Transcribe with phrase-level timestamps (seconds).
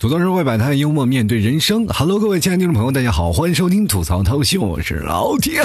[0.00, 1.86] 吐槽社会百态，幽默面对人生。
[1.88, 5.60] Hello，各位亲爱的听众朋友，大家好，欢迎收听吐槽涛秀，我是老铁。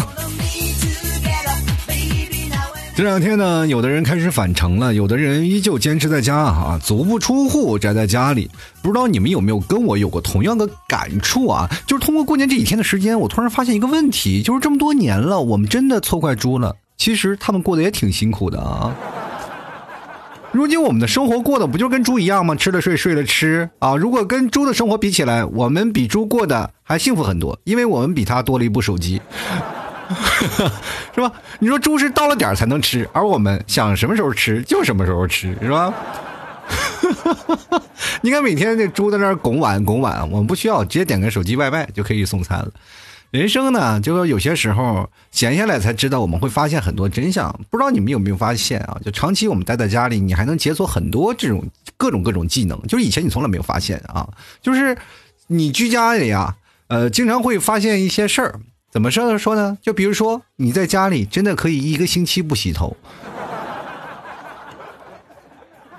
[3.03, 8.49] 这两天呢，有的人开始返程了，有的人依旧坚持在家啊，足不出户，宅在家里。
[8.81, 11.69] 不知道你们有没有跟我有过同样的感触啊？
[11.85, 16.73] 就是通过过年这几天的时间，我突然发现一个问题，就是这么多年了，我们真的错怪猪了。
[16.95, 18.95] 其实他们过得也挺辛苦的啊。
[20.53, 22.55] 如今我们的生活过的不就跟猪一样吗？
[22.55, 23.97] 吃了睡，睡了吃啊！
[23.97, 29.21] 如果跟猪的生活比起来，我们比猪过得还幸福很多，因为我们比他多了一部手机，
[31.13, 31.31] 是吧？
[31.59, 35.93] 你说猪是到了点才能吃，而我们想什么时候吃就什么时候吃，是吧？
[38.21, 42.71] 你看每天那猪在那儿拱碗拱碗，我们不需要，直接点个手机外卖就可以送餐了。
[43.31, 47.51] 人生呢，就说有些时候闲下来才知道，我们会发现很多真相。
[47.69, 48.95] 不知道你们有没有发现啊？
[49.03, 51.63] 就长期我们待在家里，你还能解锁很多这种
[51.97, 54.27] 各种各种技能，就是以前你从来没有发现啊。
[54.61, 54.95] 就是
[55.47, 56.55] 你居家里啊，
[56.87, 58.59] 呃，经常会发现一些事儿。
[58.93, 59.75] 怎么说说呢？
[59.81, 62.95] 就比如说你在家里真的可以一个星期不洗头，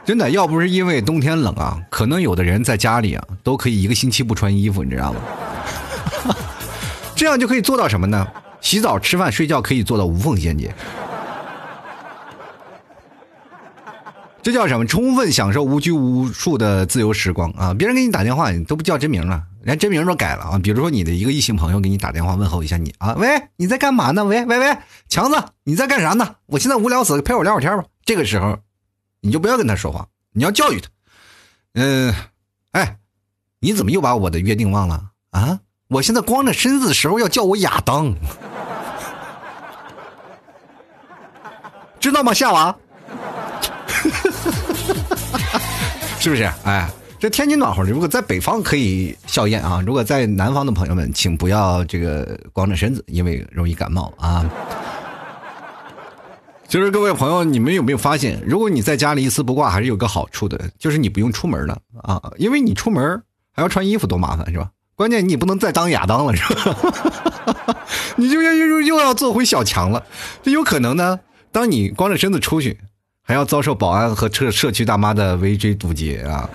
[0.04, 5.20] 真的要不是因为冬天冷啊，可能有的人在家里啊都可以一个星期不穿衣服，你知道吗？
[7.16, 8.24] 这样就可以做到什么呢？
[8.60, 10.72] 洗澡、吃饭、睡觉可以做到无缝衔接，
[14.44, 14.84] 这叫什么？
[14.84, 17.72] 充分享受无拘无束的自由时光啊！
[17.72, 20.58] 别人给你打电话，你都不叫真名了，连真名都改了啊！
[20.58, 24.22] 比如说你的一个异性朋友给你打电话问候一下你啊，喂，你在干嘛呢？
[24.22, 24.76] 喂喂喂，
[25.08, 26.34] 强子，你在干啥呢？
[26.44, 27.84] 我现在无聊死，陪我聊会天吧。
[28.04, 28.58] 这个时候，
[29.22, 30.90] 你就不要跟他说话，你要教育他。
[31.72, 32.14] 嗯，
[32.72, 32.98] 哎，
[33.60, 35.58] 你怎么又把我的约定忘了啊？
[35.88, 38.14] 我现在光着身子的时候要叫我亚当，
[41.98, 42.76] 知道吗，夏娃？
[46.24, 46.50] 是不是？
[46.64, 54.42] 哎，这天气暖和，如果在北方可以笑艳啊，如果在南方的朋友们，请不要这个光着身子，因为容易感冒啊。
[56.66, 64.70] 就是各位朋友，你们有没有发现，如果你在家里一丝不挂，还是有个好处的，就是你不用出门了啊，因为你出门还要穿衣服，多麻烦，是吧？
[64.94, 67.76] 关键你不能再当亚当了，是吧？
[68.16, 70.02] 你就又又又要做回小强了，
[70.42, 71.20] 这有可能呢。
[71.52, 72.80] 当你光着身子出去，
[73.26, 76.48] 还要遭受保安和社社区大妈的围追堵截啊。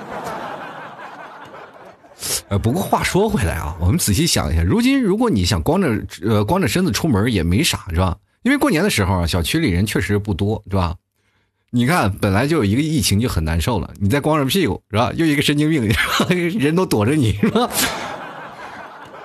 [2.47, 8.15] 呃，不过话说回来啊，我们仔细想一下，如今如果你想光着呃光着身子出门也没啥，是吧？
[8.43, 10.95] 因为过年的时候啊，小区里人确实不多，是吧？
[11.71, 15.11] 你看，本来就有一个疫情就很难受了，你再光着屁股，是吧？
[15.15, 15.89] 又一个神经病，
[16.59, 17.69] 人都躲着你，是吧？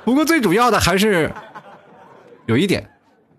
[0.04, 1.32] 不过最主要的还是
[2.46, 2.88] 有一点，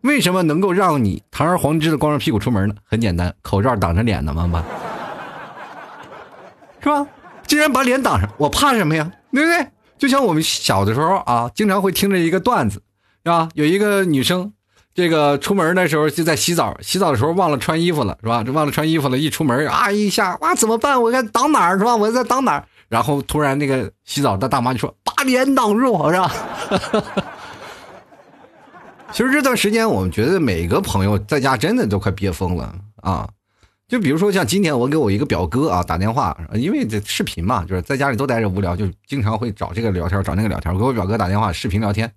[0.06, 2.76] 为什么能够让你堂而皇之的光着屁股出门呢？
[2.88, 4.64] 很简单，口罩挡着脸呢妈妈，
[6.80, 7.08] 是吧？
[7.48, 9.12] 既然把脸挡上，我怕什么呀？
[9.34, 9.68] 对不对？
[9.98, 12.84] 就像我们小的时候啊，经常会听着一个段子，
[13.24, 13.50] 是吧？
[13.56, 14.54] 有一个女生，
[14.94, 18.44] 这个出门的时候就在洗澡，洗澡的时候忘了穿衣服了，是吧？
[18.44, 21.02] 这忘了穿衣服了，一出门啊一下，哇，怎么办？
[21.02, 21.96] 我该挡哪儿是吧？
[21.96, 22.64] 我在挡哪儿？
[22.90, 26.32] 然后突然那个洗澡的大妈就说：“把脸挡住，是吧？”
[29.16, 33.30] 其实这段时间，我们觉得每个朋友在家真的都快憋疯了啊！
[33.88, 40.74] 就比如说像今天，我给我一个表哥啊打电话，因为这视频嘛，就是在家里都待着无聊，就经常会找这个聊天，找那个聊天。
[40.74, 42.12] 我给我表哥打电话视频聊天，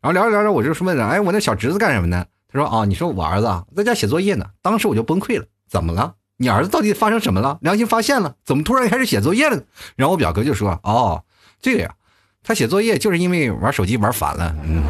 [0.00, 2.26] 然后聊着聊着，我就说问哎，我那小侄子干什么呢？
[2.52, 3.46] 他说啊，你说我儿子，
[3.76, 4.44] 在家写作业呢。
[4.60, 6.14] 当时我就崩溃了，怎么了？
[6.36, 7.60] 你儿子到底发生什么了？
[7.62, 9.62] 良心发现了，怎么突然开始写作业了？
[9.94, 11.22] 然后我表哥就说：“哦，
[11.62, 11.94] 这个呀，
[12.42, 14.82] 他写作业就是因为玩手机玩烦了。”嗯，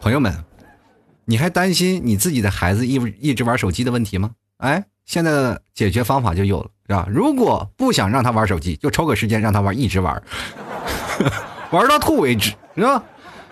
[0.00, 0.32] 朋友们，
[1.24, 4.30] 你还担心你自己的孩子一一直玩手机的问题吗？
[4.58, 7.06] 哎，现在的解决方法就有了，是吧？
[7.10, 10.22] 如果不想让他玩手机，就抽个时间让他玩，一直玩，
[11.72, 13.02] 玩到吐为止，是吧？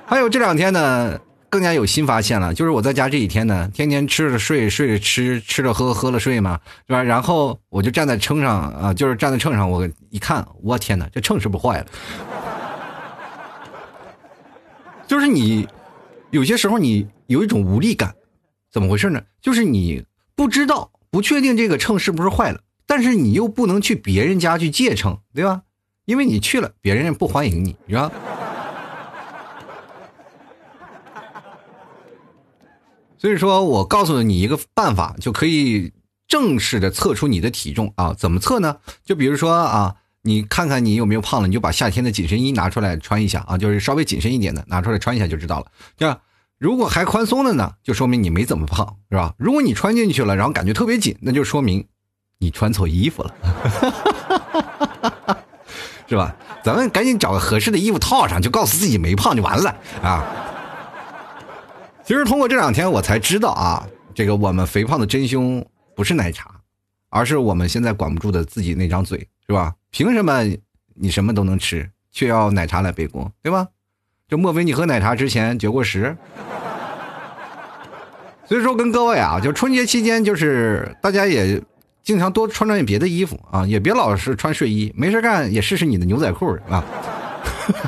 [0.07, 1.19] 还有这两天呢。
[1.51, 6.59] 更加有新发现了，就是我在家这几天呢，天天吃着睡，睡着吃，吃着喝，喝了睡嘛，
[6.89, 7.01] 是吧？
[7.01, 11.87] 然后我就站在秤上啊，就是站在秤上，我一看，我天哪，这秤是不是坏了？
[15.07, 15.65] 就是你
[16.35, 18.17] 有些时候你有一种无力感，
[18.69, 19.23] 怎么回事呢？
[19.41, 20.05] 就是你
[20.35, 25.63] 不知道、不确定这个秤是不是坏了，但是你又不能去别人家去借秤，对吧？
[26.07, 28.11] 因为你去了，别人不欢迎你，是吧？
[33.17, 35.93] 所以说我告诉你一个办法，就可以
[36.27, 38.13] 正式的测出你的体重啊？
[38.13, 38.79] 怎么测呢？
[39.05, 39.95] 就比如说啊，
[40.26, 45.67] 你看看你有没有胖了，你就把夏天的紧身衣拿出来穿一下啊，就是稍微紧身一点的拿出来穿一下就知道了。
[45.99, 46.19] 对吧？
[46.59, 49.35] 如果还宽松的呢，就说明你没怎么胖，是吧？
[49.37, 51.87] 如果你穿进去了，然后感觉特别紧，那就说明
[52.38, 53.35] 你穿错衣服了，
[56.09, 56.35] 是吧？
[56.62, 60.25] 咱们赶紧找个合适的衣服套上，就告诉自己没胖就完了啊。
[62.03, 65.62] 其实通过这两天我才知道啊，这个我们肥胖的真凶
[65.94, 66.50] 不是奶茶，
[67.11, 69.75] 而是我们现在管不住的自己那张嘴，是吧？
[69.94, 70.43] 凭什么
[70.96, 73.69] 你什么都能吃，却要奶茶来背锅，对吧？
[74.29, 76.17] 就莫非你喝奶茶之前绝过食？
[78.44, 81.62] 所以说，跟各位啊，就春节期间，就是大家也
[82.02, 86.85] 经常多穿穿别的衣服啊，也别老是穿睡衣，没事干也试试你的牛仔裤啊。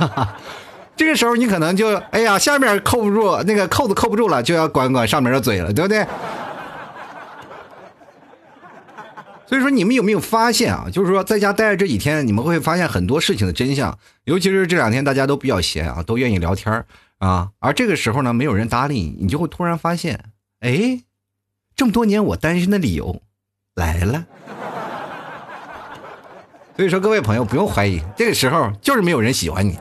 [0.94, 6.06] 这个时候你可能就哎呀，下面扣不住，那个扣子扣不住了，就要管管上面的嘴了，对不对？
[9.48, 10.88] 所以说，你们有没有发现啊？
[10.92, 16.84] 就是说，在家待着这几天，你们会发现很多事情的真相，尤其是这两天大家都比较闲啊，都愿意聊天
[17.18, 20.20] 啊，而这个时候呢，没有人搭理你，你就会突然发现。
[20.60, 21.00] 哎，
[21.76, 23.22] 这么多年我单身的理由
[23.74, 24.26] 来了，
[26.74, 29.78] 所以说各位朋友不用怀疑，这个时候就是没有人喜欢你。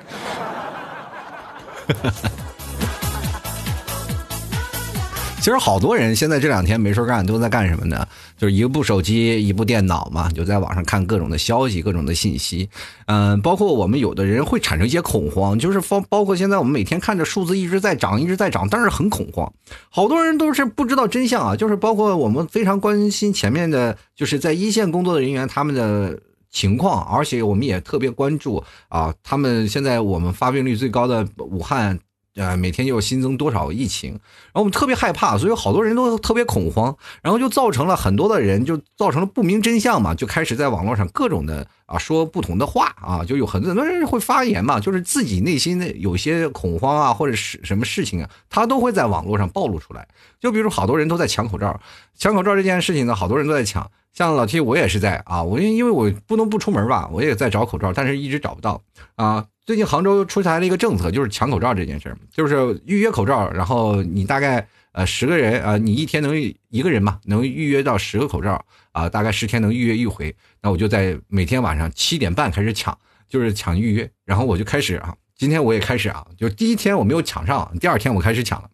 [5.46, 8.04] 其实好多人现在这两天没事干，都在干什么呢？
[8.36, 12.68] 就是一部手机，一部电脑嘛，就在网上看各种的消息，各种的信息。
[13.06, 19.54] 嗯，包括我们有的人会产生一些恐慌，就是包包括现在我们每天看着数字一直在涨，一直在涨，但是很恐慌。
[19.92, 26.20] 好多人都是不知道真相啊，就是包括我们非常关心前面的，就是在一线工作的人员他们的
[26.50, 32.00] 情况，而且我们也特别关注啊，他们现在我们发病率最高的武汉。
[32.36, 50.06] 呃，每天又新增多少疫情，然后我们特别害怕，所以好多人都特别恐慌，然后就造成了很多的人就造成了不明真相嘛，就开始在网络上各种的啊说不同的话啊，就有很多很多人会发言嘛，就是自己内心的有些恐慌啊，或者是什么事情啊，他都会在网络上暴露出来。
[50.38, 51.80] 就比如好多人都在抢口罩，
[52.18, 58.82] 抢口罩这件事情呢，好多人都在抢，像老 T 我也是在啊，我因因为我不能不出门吧，我也在找口罩，但是一直找不到
[59.16, 59.46] 啊。
[59.66, 66.40] 最近杭州出台了一个政策，就是抢口罩这件事儿，就是预约口罩，然后你大概呃十个人啊，你一天能
[66.70, 70.36] 一个人嘛，能预约到十个口罩啊，大概十天能预约一回。
[70.62, 72.96] 那我就在每天晚上七点半开始抢，
[73.28, 78.70] 就是抢预约，然后我就开始啊，今天我也开始啊，就第一天我没有抢上，第二天我开始抢了，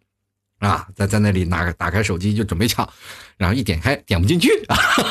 [0.67, 2.85] 啊，在在那里拿打开手机就准备抢，
[3.37, 4.49] 然后一点开点不进去，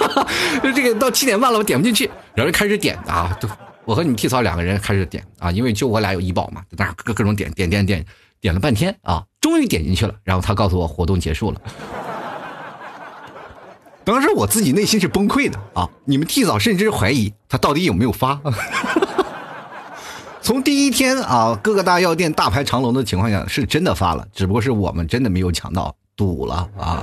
[0.63, 2.05] 就这个到七点半了我点不进去，
[2.35, 3.49] 然后就开始点啊都。
[3.91, 8.07] 我和你们 T 嫂两个人开始点啊，因为就我俩有医保嘛，在那各各种点点点点，
[8.41, 10.15] 点了半天啊，终于点进去了。
[10.23, 11.61] 然后他告诉我活动结束了，
[14.05, 15.91] 当时我自己内心是崩溃的啊！
[16.05, 18.41] 你们替嫂甚至怀疑他到底有没有发。
[20.41, 27.03] 从第一天啊，各个大药店大排长龙的情况下，是真的发了，只不过是我们真的没有抢到，堵了啊。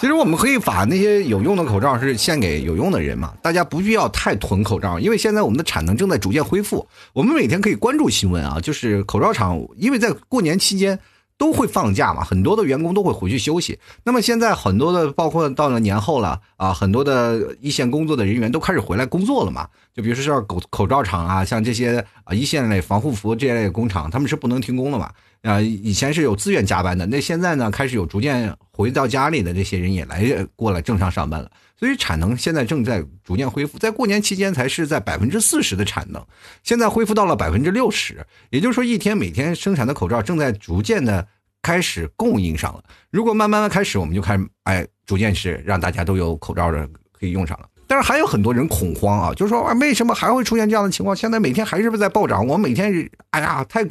[0.00, 6.88] 其实我们可以把那些有用的口罩是献给有用的人嘛，大家不需要太囤口罩，因为现在我们的产能正在逐渐恢复。
[7.12, 10.98] 我们每天可以关注新闻啊，就是口罩厂，因为在过年期间
[11.36, 13.78] 都会放假嘛，很多的员工都会回去休息。
[14.02, 19.68] 那么现在很多的，包括到了年后了啊，很多的一线工作的人员都开始回来工作了嘛。
[19.94, 25.10] 就比如说像口口罩厂啊，像这些啊一线类防护服这类工厂，他们是不能停工了嘛。
[25.42, 36.22] 啊，以前是有自愿加班的，那现在呢，开始有逐渐回到家里的这些人也来过来正常上班了，所以产能现在正在逐渐恢复，在过年期间才是在百分之四十的产能，
[36.62, 41.26] 现在恢复到了百分之六十，也就是说一天每天生产的口罩正在逐渐的
[41.62, 42.84] 开始供应上了。
[43.10, 46.86] 如果慢慢的开始，我们就开始哎，逐渐是让大家都有口罩的
[47.18, 47.66] 可以用上了。
[47.86, 51.16] 但是还有很多人恐慌啊，就是说，为什么还会出现这样的情况？
[51.16, 52.46] 现在每天还是不是在暴涨？
[52.46, 53.82] 我每天哎呀，太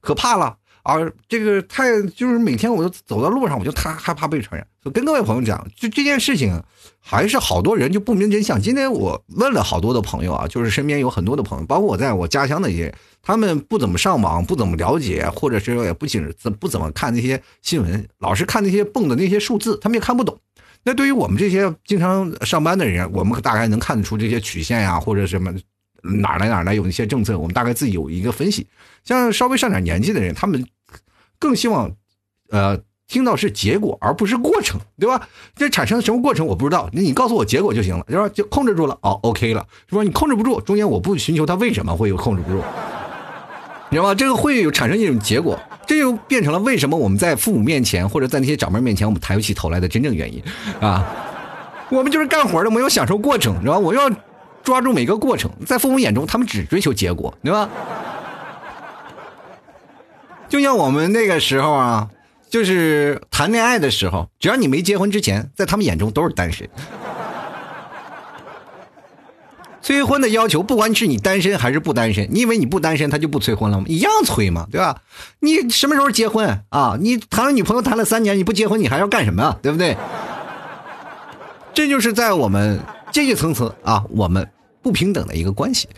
[0.00, 0.56] 可怕了。
[0.86, 0.94] 啊，
[1.28, 4.64] 这个太就是每天我都走到路上，我就太害怕被传染。
[4.94, 6.62] 跟各位朋友讲，就这件事情，
[7.00, 8.62] 还是好多人就不明真相。
[8.62, 20.38] 今天我问了好多的朋友啊，就是身边有很多的朋友，包括我在我家乡的一些，他们不怎么上网，不怎么了解，或者是也不仅怎不怎么看那些新闻，老是看那些蹦的那些数字，他们也看不懂。
[20.84, 25.52] 那对于我们这些经常上班的人，我们大概能看得出这些曲线呀，或者什么。
[26.20, 28.64] 哪来哪来有那些政策，我们大概自己有一个分析。
[29.02, 30.64] 像稍微上点年纪的人，他们
[31.38, 31.90] 更希望，
[32.50, 32.78] 呃，
[33.08, 35.28] 听到是结果而不是过程， 对吧？
[35.54, 38.28] 这产生什么过程我不知道，那你告诉我结果就行了，是吧？
[38.28, 40.02] 就控制住了，哦，OK 了，是吧？
[40.02, 42.58] 你控制不住，中间我不寻求他为什么会有控制不住，
[43.90, 44.14] 你知道吗？
[44.14, 50.42] 这个会有产生一种结果，这就变成了为什么我们在父母面前或者在那些长辈面前我们抬不起头来的真正原因
[50.80, 51.04] 啊。
[51.88, 53.78] 我们就是干活的，没有享受过程，知道吧？
[53.78, 54.10] 我要
[54.64, 57.68] 抓住每个过程，在父母眼中，他们只追求结果，对吧？
[60.48, 62.08] 就像我们那个时候啊，
[62.48, 66.68] 就是谈恋爱的时候，只要你没结婚之前，在他们眼中都是单身。
[69.82, 73.84] 催婚的要求，不管是你单身还是不单身，你以为你不单身他就不催婚了吗？
[73.88, 75.02] 一样催嘛，对吧？
[75.40, 76.96] 你什么时候结婚啊？
[77.00, 79.58] 你谈了女朋友谈了三年，你不结婚你还要干什么啊？
[79.62, 79.96] 对不对？
[81.74, 82.80] 这就是在我们
[83.12, 84.48] 阶级层次啊，我们
[84.80, 85.88] 不平等的一个关系。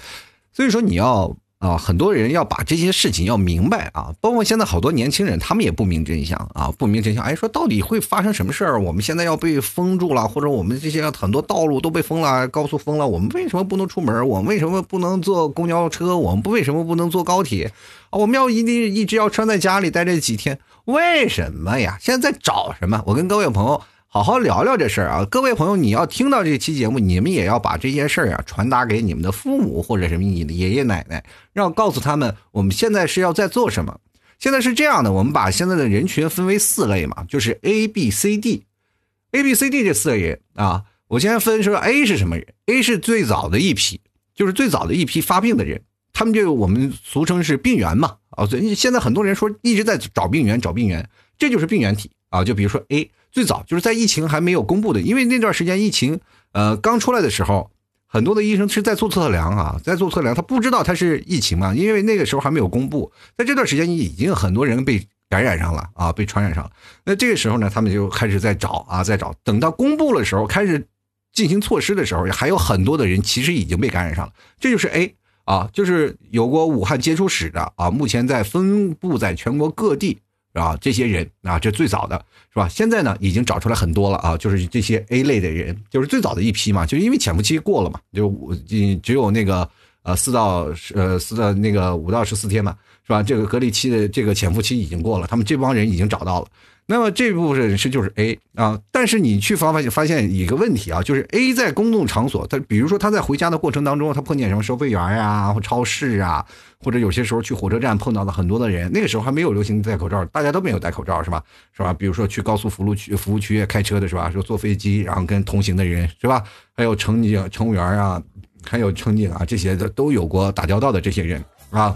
[0.52, 1.36] 所以说你要。
[1.58, 7.24] 啊，很多人要把这些事情要明白啊，包括现在好多年轻人，他们也不明真相啊，不明真相。
[7.24, 8.80] 哎，说到底会发生什么事儿？
[8.80, 14.28] 我们现在要被封住了，或者我们这些很多道路都被封了，高速封了，我们为什么不能出门？
[14.28, 16.16] 我们为什么不能坐公交车？
[16.16, 17.72] 我们不为什么不能坐高铁？
[18.10, 20.60] 啊，我们要一定一直要穿在家里待这几天？
[20.84, 21.98] 为什么呀？
[22.00, 23.02] 现在在找什么？
[23.04, 23.82] 我跟各位朋友。
[24.10, 31.22] 好好聊聊这事儿啊，各位朋友，你要听到这期节目，你们也要把这件事儿啊传达给你们的父母或者什么你的爷爷奶奶，
[31.52, 34.00] 让告诉他们我们现在是要在做什么。
[34.38, 40.84] 现在是这样的，我们把现在的人群分为四类嘛，就是 A B C D，A B C D 这四类人啊。
[41.08, 44.00] 我先分说 A 是什么人？A 是最早的一批，
[44.34, 45.82] 就是最早的一批发病的人，
[46.14, 48.16] 他们就我们俗称是病源嘛。
[48.30, 52.42] 啊，所以现在很多人说一直在找病源，找病源，这就是病原体啊。
[52.42, 53.10] 就比如说 A。
[53.30, 56.20] 最早就是在疫情还没有公布的，因为那段时间疫情，
[56.52, 57.70] 呃，刚出来的时候，
[58.06, 66.70] 很多的医生是在做测量啊，在做测量，他不知道他是疫情嘛，因为那个时候还没有公布，在这段时间已经很多人被感染上了啊，被传染上了。
[67.04, 70.86] 那这个时候呢，他们就开始在找啊，在找，等到公布的时候，开始
[71.34, 74.32] 进行措施的时候，还有很多的人其实已经被感染上了。
[74.58, 80.18] 这就是 A 啊，就是有过武汉接触史的啊，目前在分布在全国各地。
[80.52, 82.16] 啊，这些人啊，这最早的
[82.52, 82.68] 是吧？
[82.68, 88.32] 现在呢，已经找出来很多了啊，就是这些 A 类的人，就是最早的一批嘛，就因为潜伏期过了嘛，就
[88.66, 89.68] 只只有那个
[90.02, 92.76] 呃四到呃四到那个五到十四天嘛，
[93.06, 93.22] 是吧？
[93.22, 96.48] 这个隔离期的这个潜伏期已经过了，他们这帮人已经找到了。
[96.90, 106.42] 那么这部分人是就是 A 啊，但是你去发发发现一个问题啊，就是 A 在公共场所，他比如说他在回家的过程当中，他碰见什么收费员呀，或超市啊，
[106.82, 111.44] 或者有些时候去火车站碰到了很多的人，那个时候还没有流行戴口罩，大家都没有戴口罩是吧？
[111.76, 111.92] 是吧？
[111.92, 114.30] 比如说去高速服务区服务区开车的是吧？
[114.30, 116.42] 说坐飞机然后跟同行的人是吧？
[116.74, 118.22] 还有乘警乘务员啊，
[118.64, 121.94] 还有乘警啊，这些的都有过打交道的这些人啊，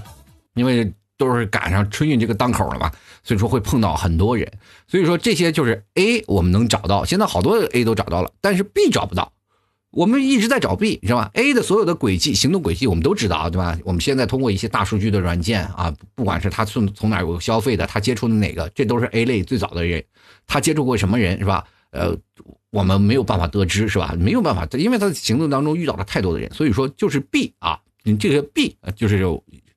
[0.53, 0.93] 因为。
[1.19, 2.91] 都是赶上春运这个档口了嘛，
[3.25, 4.51] 所以说会碰到很多人，
[4.89, 9.33] 所以说这些就是 A 我们能找到，现在好多 A 都找到了，但是 B 找不到，
[9.91, 13.79] 我们一直在找 B 是吧？A 的所有的轨迹、行动轨迹我们都知道对吧？
[13.85, 20.05] 我们现在通过一些大数据的软件啊，不管是他从从哪有消费的，他接触的哪个，这都是 A 类最早的人，
[20.47, 21.65] 他接触过什么人是吧？
[21.91, 22.17] 呃，
[22.71, 24.17] 我们没有办法得知是吧？
[24.19, 29.25] 没有办法，因为他的行动当中遇到了太多的人，所以说就是 B 啊，你这个 B 就是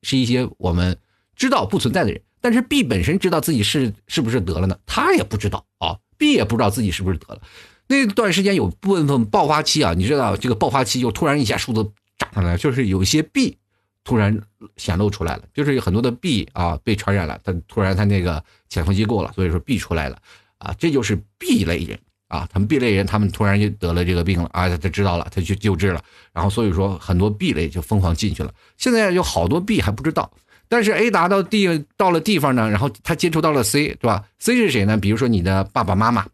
[0.02, 0.98] 是一些我们。
[1.38, 4.78] 知道不存在的人，但是 B 本身知道自己是是不是得了呢？
[4.86, 7.42] 他也不知道啊，B 也不知道自己是不是得了。
[7.88, 13.58] 那段时间有部分爆发期啊，你知道这个爆发期就突然一下数字涨上来，就是有一些 B
[14.04, 14.40] 突然
[14.78, 20.20] 显露出来了，就是有很多的 B 啊被传染了，他突然他那个潜伏期过了，所以说 B 出来了
[20.60, 21.98] 啊，这就是 B 类人
[22.28, 26.00] 啊，他们 B 类人他们突然就得了这个病了啊，他知道了，他去救治了，
[26.32, 30.32] 然后所以说很多 B 类就疯狂进去了，现在有好多 B 还不知道。
[30.68, 34.98] 但是 A 达到地到了地方呢，然后他接触到了 C，对吧？C 是谁呢？
[34.98, 36.26] 比如说你的爸爸妈妈，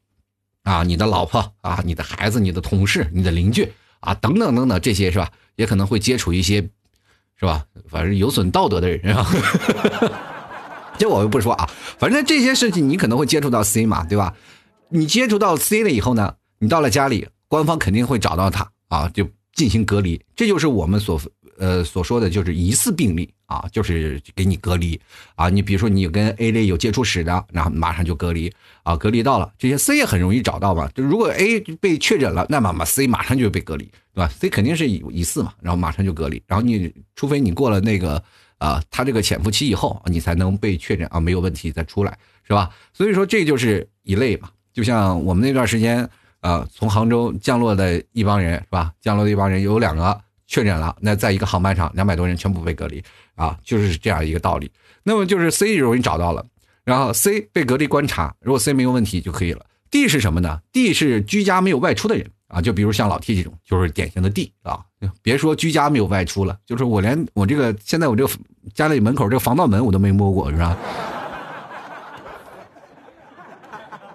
[0.64, 5.30] 啊，你的老婆啊，你的孩子，你的同事，你的邻居啊，等等等等，这些是吧？
[5.56, 6.62] 也可能会接触一些，
[7.40, 7.66] 是吧？
[7.90, 9.28] 反正有损道德的人啊。
[10.98, 14.34] 这我就不说啊，反正这些事情你可能会接触到 C 嘛，对吧？
[14.90, 20.22] 你接触到 C 了以后呢，你到了家里，官方肯定会找到他啊，就进行隔离。
[20.36, 21.22] 这就是我们所。
[21.58, 24.98] 呃，所说的就是疑似病例啊，就是给你隔离
[25.36, 25.50] 啊。
[25.50, 28.50] 你比如说你跟 A 类有接触史的，然后马上就隔离
[28.84, 29.52] 啊，隔离到了。
[29.58, 36.42] 这些 C 也很容易找到嘛，就如果 A 被确诊了，那么嘛 C 马上就被隔离，对吧？C 肯定是疑疑似嘛，然后马上就隔离。
[36.48, 38.24] 然后你除非你过了那个
[38.58, 42.18] 啊，他这个潜伏期以后，你才能被确诊啊，没有问题再出来，
[42.48, 42.70] 是吧？
[42.94, 44.50] 所以说这就是一类嘛。
[44.72, 46.08] 就像我们那段时间
[46.40, 48.94] 啊，从杭州降落的一帮人，是吧？
[49.02, 50.22] 降落的一帮人有两个。
[50.52, 53.02] 确诊了，那在一个航班上，两百多人全部被隔离
[53.36, 54.70] 啊，就是这样一个道理。
[55.02, 56.46] 那么就是 C 容易找到了，
[56.84, 59.66] 然后 C 被隔离观察，如果 C 没有问题就可以了。
[59.90, 64.82] D 是什么呢？D 是居家没有外出的人啊，就比如像老 T 这种，就是典型的 D 啊。
[65.22, 68.34] 别说居家没有外出了，就是我连我这个现在我这个
[68.74, 70.78] 家里门口这个防盗门我都没摸过，是吧？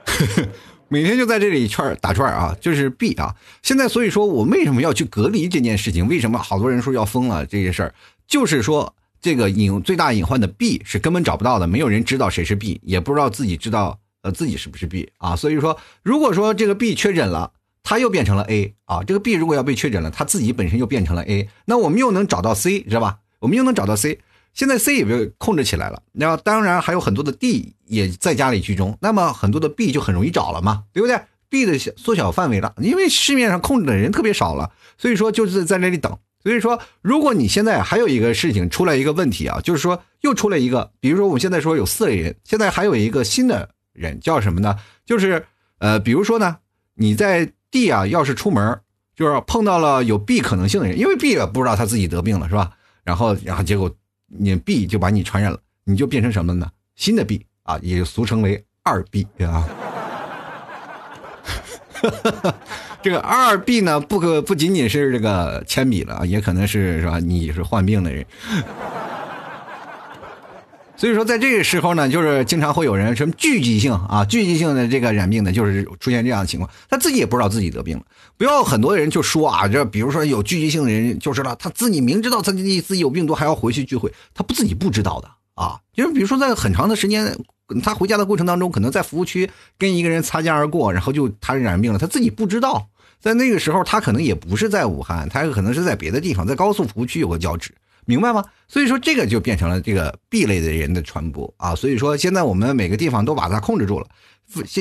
[0.88, 3.34] 每天就在这里串打串啊，就是 B 啊。
[3.62, 6.06] 现在所以说我为什么要去隔离这件事情？
[6.06, 7.94] 为什么好多人说要封了这件事儿？
[8.28, 15.34] 就是说这个隐最大隐患的 B 是根本找不到的，没有人知道谁是 B，也不知道自己知道呃自己是不是 B 啊。
[15.34, 17.50] 所以说，如果说这个 B 确诊了，
[17.82, 19.02] 他又变成了 A 啊。
[19.02, 23.18] 这个 B 如果要被确诊了，他自己本身又变成了 A，那我们又能找到 C，知道吧？
[23.40, 24.20] 我们又能找到 C。
[24.56, 31.20] 现在 C 也被控制起来了，那当然还有很多的 D 也在家里居中，那么很多的 B 就很容易找了嘛，对不对
[31.50, 36.18] ？B 的缩小范围了，因为市面上控制的人特别少了，所以说就是在那里等。
[36.42, 44.76] 所以说，如果你现在还有一个事情出来一个问题啊，就是说又出来一个，比如说我们现在说有四类人，现在还有一个新的人叫什么呢？
[45.04, 45.44] 就是
[45.80, 46.56] 呃，比如说呢，
[46.94, 48.80] 你在 D 啊，要是出门
[49.14, 52.70] 就是碰到了有 B 可能性的人，因为 B 也不知道他自己得病了，是吧？
[53.04, 53.94] 然后然后结果。
[54.26, 56.70] 你 B 就把你传染了，你就变成什么呢？
[56.94, 59.66] 新的 B 啊，也俗称为二 B 啊。
[63.02, 67.18] 这个二 B 呢，不可不仅仅是这个铅笔了，也可能是是吧？
[67.18, 68.26] 你是患病的人。
[70.96, 78.02] 所以说，在这个时候呢，就是经常会有人什么聚集性啊，聚集性的这个染病的，就是出现这样的情况，他自己也不知道自己得病了。
[78.38, 85.78] 不要很多人就说啊，这比如说有聚集性的人，就是了，他自己明知道自己自己有病毒，还要回去聚会，他不自己不知道的啊。
[85.92, 87.36] 就是比如说在很长的时间，
[87.82, 92.88] 他回家的过程当中，可能在服务区跟一个人擦肩而过，然后就他染病了，他自己不知道。
[93.20, 97.70] 在那个时候，他可能也不是在武汉，他可能是在别的地方，在高速服务区有个交织。
[98.06, 98.42] 明白吗？
[98.66, 101.74] 所以说这个就变成了这个 B 类的人的传播啊。
[101.74, 104.06] 所以说现在我们每个地方都把它控制住了。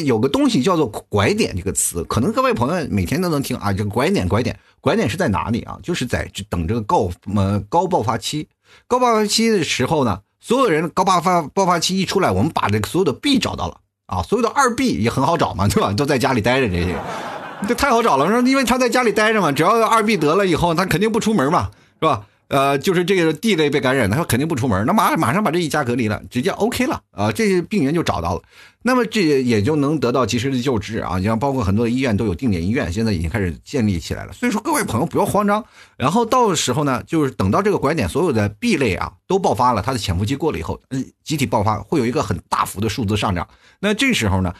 [0.06, 3.74] 有个东西叫做“拐点”这个词，可能各位朋友每天都能听啊。
[3.74, 5.80] 这个“拐点”，拐点，拐点是在哪里啊？
[5.82, 8.48] 就是在等这个高呃高爆发期。
[8.88, 14.22] 高爆发期的时候呢，所有人高爆发爆发期一出来，我们把这个所有的 B 找到了啊。
[14.22, 15.92] 所有的二 B 也很好找嘛， 对吧？
[15.94, 16.96] 都在家里待着这些，
[17.68, 18.44] 这太好找了。
[18.44, 22.28] 因为他在家里待着嘛，只要二 B 得了以后，他肯定不出门嘛，是吧？
[22.48, 28.42] 呃，就是这个地类被感染，他说肯定不出门，那马马上把这一家隔离了，直接 OK 了啊，这些病源就找到了，
[28.84, 31.18] 那么这也就能得到及时的救治啊。
[31.18, 34.34] 你像包括很多的医院都有定点医院，现在已经开始建立起来了。
[34.34, 35.66] 所以说各位朋友不要慌张，
[35.98, 43.48] 然后到时候呢，就是等到这个拐点，所有的 B 类啊都爆发了，它的潜伏期过了以后，嗯，集体爆发会有一个很大幅的数字上涨。
[43.80, 44.54] 那这时候呢，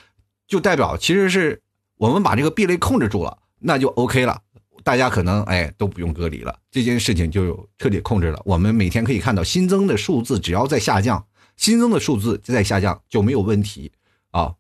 [0.48, 1.62] 就代表其实是
[1.98, 4.42] 我们把这个 B 类控制住了，那就 OK 了。
[4.86, 8.40] 大家可能哎都不用隔离了，这件事情就彻底控制了。
[8.46, 11.26] 我们每天可以看到新增的数字，只要在下降，
[11.58, 13.92] 新增的数字在下降就没有问题
[14.30, 14.54] 啊。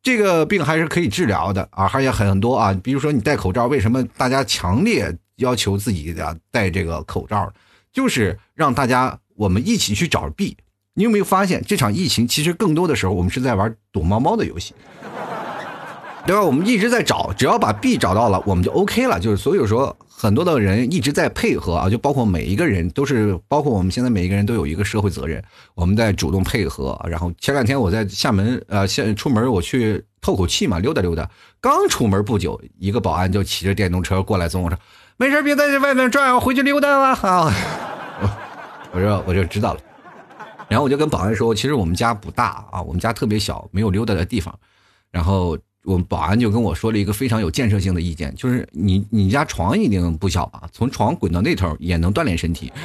[0.00, 7.52] 这个病还是可以治疗的啊，还有很多啊，比如说你戴口罩，为什么大家强烈要求自己的戴这个口罩？
[7.92, 10.56] 就是让大家我们一起去找币。
[10.94, 14.74] 你有没有发现这场疫情其实更多的时候我们是在玩躲猫猫的游戏？
[16.24, 16.42] 对吧？
[16.42, 19.18] 我们一直在找，只要把 B 找到了，我们就 OK 了。
[19.18, 25.42] 就是所以说，很多的人一直在配合啊，就包括每一个人都是，包括我们现在每一个人都有一个社会责任，
[25.74, 26.96] 我们在主动配合。
[27.08, 31.28] 然后前两天我在厦门，呃，现出门我去透口气嘛，溜达溜达。
[31.60, 34.78] 刚出门不久，一个保安就骑着电动车过来，跟我说
[35.18, 37.08] ：“没事，别在这外面转，我回去溜达了。
[37.20, 37.52] ”啊，
[38.92, 39.80] 我说我就知道了。
[40.68, 44.56] 然后我就跟保安说：“其实我们家不大啊，我们家特别小，没有溜达的地方。”
[45.10, 45.58] 然后。
[45.84, 50.62] 我们保安就跟我说了一个非常有建设性的意见，就是你你家床一定不小吧？
[50.72, 52.72] 从床滚到那头也能锻炼身体。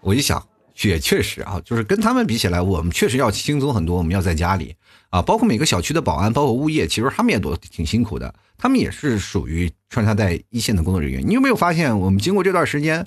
[0.00, 0.40] 我一想，
[0.82, 3.96] 也确实啊，就是跟他们比起来，我们确实要轻松很多。
[3.96, 4.76] 我们要在家里
[5.10, 11.26] 啊，包括每个小区的保安，包括物业，其实他们也都挺辛苦的，他们也是属于穿插在一线的工作人员。
[11.26, 13.04] 你有没有发现，我们经过这段时间？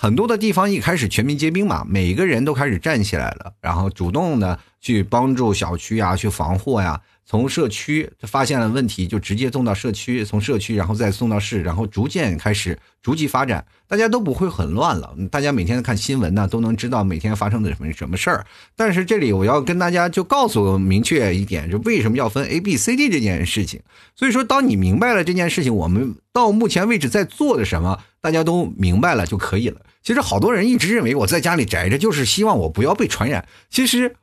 [0.00, 7.00] 很多的地方一开始全民皆兵嘛，每个人都开始站起来了，然后主动的去帮助小区啊，去防护呀。
[7.26, 15.12] 从社区发现了问题，就直接送到社区，从社区然后再送到市，然后逐渐开始逐级发展，大家都不会很乱了。
[15.32, 18.46] 大家每天看新闻呢，都能知道每天发生的什么什么事儿。
[18.76, 23.80] 但是这里我要跟大家就告诉明确一点，就为什么要分 A、B、C、D 这件事情。
[24.14, 29.80] 所以说，当你明白了这件事情，我们到目前为止在做的什么，大家都明白了就可以了。
[30.02, 33.46] 其实好多人一直认为我在家里宅着，就是希望我不要被传染。
[33.70, 34.16] 其实。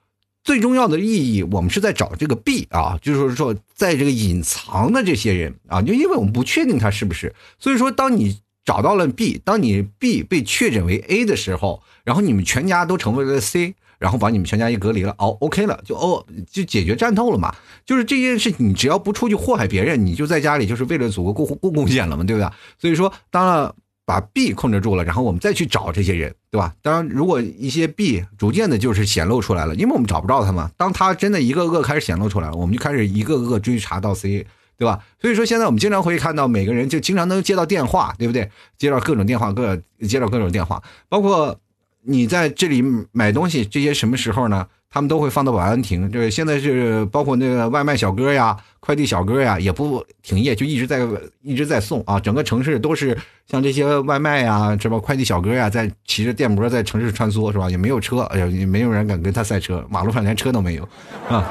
[0.46, 17.56] 最重要的意义，我们是在找这个 B 啊，就是说，在这个隐藏的这些人啊，就因为我们不确定他是不是，所以说，当你找到了 B，当你 B 被确诊为 A 的时候，然后你们全家都成为了 C，然后把你们全家一隔离了，哦，OK 了，就哦，就解决战斗了嘛。
[17.84, 22.48] 就是这件事，你只要不出去祸害别人，你就在家里，就是为了祖国贡贡贡献了嘛，对不对？
[22.78, 23.76] 所以说，当了
[24.06, 26.74] 把 B 控制住了，然后我们再去找这些人，对吧？
[26.82, 30.70] 当然，如果一些 B 逐渐的就是显露出来了，因为我们找不着他嘛。
[30.78, 34.46] 当他真的一个个开始显露出来了，我们就开始一个个追查到 C，
[34.78, 35.00] 对吧？
[35.20, 38.50] 所以说现在我们经常会看到每个人就经常能接到电话，对不对？
[38.78, 39.76] 接到各种电话，各
[40.08, 41.60] 接到各种电话，包括
[42.04, 44.68] 你在这里买东西，这些什么时候呢？
[44.96, 51.06] 他们都会放到保安亭，这现在是包括那个外卖小哥呀、快递小哥呀，也不停业，就一直在
[51.42, 52.18] 一直在送啊。
[52.18, 57.70] 整个城市都是像这些外卖呀、什么快递小哥呀，在骑着电摩在城市穿梭，是吧？
[57.70, 60.88] 也没有车，哎呀，也没有人敢跟他赛车，马路上连车都没有，
[61.28, 61.46] 啊，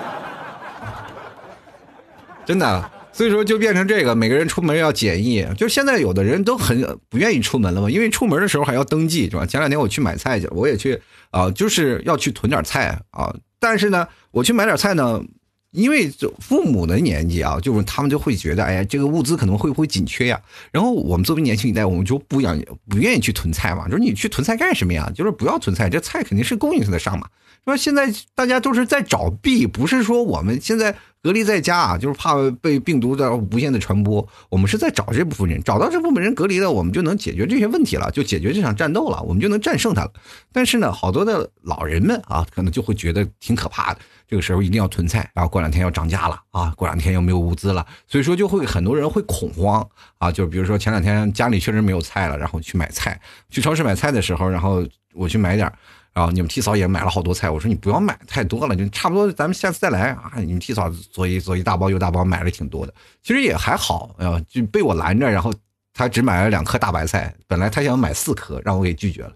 [2.46, 2.90] 真的。
[3.14, 5.46] 所以说就变成这个，每个人出门要检疫。
[5.56, 9.46] 就现在有的人都很不愿意出门了嘛，因为出门的时候还要登记，是吧？
[9.46, 11.00] 前两天我去买菜去，我也去
[11.30, 13.32] 啊，就是要去囤点菜啊。
[13.60, 15.22] 但是呢，我去买点菜呢，
[15.74, 20.40] 因为就父母的年纪啊，就是他们就会觉得，哎呀，这个物资可能会不会紧缺呀？
[20.70, 22.58] 然后我们作为年轻一代，我们就不想
[22.88, 25.10] 不愿意去囤菜嘛，就是你去囤菜干什么呀？
[25.14, 27.26] 就是不要囤菜，这菜肯定是供应得上嘛。
[27.64, 34.28] 说现在大家都是在找弊，不是说我们现在隔离在家啊，就是怕被病毒的无限的传播。
[34.50, 40.12] 我们是在找这部分人，找到这部分人隔离了，我们就能解决这些问题了，就解决这场战斗了，我们就能战胜他了。
[40.52, 44.00] 但是呢，好多的老人们啊，可能就会觉得挺可怕的。
[44.34, 50.28] 这个时候一定要囤菜，然后过两天要涨价了啊，过两天又没有物资了，所以说就会很多人会恐慌啊。
[50.28, 55.72] 就比如说前两天家里确实没有菜了，然后去买菜，去超市买菜的时候，然后我去买点。
[56.12, 60.32] 然后你们替嫂也买了好多菜，我说你不要买太多了，就差不多，咱们下次再来啊。
[60.38, 62.92] 你们替嫂做一做一大包又大包，买了挺多的，
[63.22, 65.54] 其实也还好啊，就被我拦着，然后
[65.92, 69.32] 他只买了两颗大白菜，本来他想买四颗，让我给拒绝了。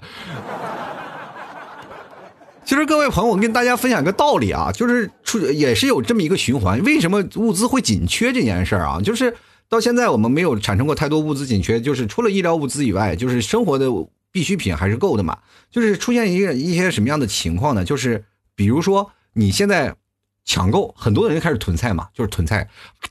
[2.68, 9.00] 其实各位朋友，我跟大家分享一个道理啊，就是出也是有这么一个循环，为什么物资会紧缺这件事儿啊？
[9.00, 9.34] 就是
[9.70, 13.86] 到现在我们没有产生过太多物资紧缺，就是除了医疗物资以外，就是生活的。
[14.30, 15.38] 必需品还是够的嘛？
[15.70, 17.82] 就是出现一个一些什么样的情况呢？
[17.82, 19.96] 就是比如说你现在
[20.44, 22.68] 抢购，很多人开始囤菜嘛，就是囤菜，